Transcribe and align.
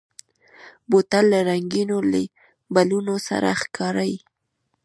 بوتل 0.89 1.25
له 1.31 1.39
رنګینو 1.49 1.97
لیبلونو 2.11 3.15
سره 3.27 3.49
ښکاري. 3.61 4.13